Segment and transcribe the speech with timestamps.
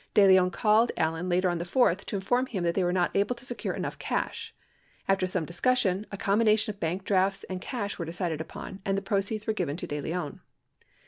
[0.15, 3.15] De Leon called Allen later on the 4th to inform him that they were not
[3.15, 4.51] able to secure enough cash.
[5.07, 9.03] After some discussion, a combination of bank drafts and cash were decided upon and the
[9.03, 10.41] proceeds were given to De Leon.